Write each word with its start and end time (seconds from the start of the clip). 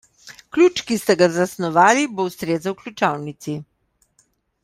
Ključ, 0.55 0.79
ki 0.91 0.95
ste 1.01 1.15
ga 1.19 1.27
zasnovali, 1.35 2.07
bo 2.21 2.27
ustrezal 2.31 2.77
ključavnici. 2.83 3.57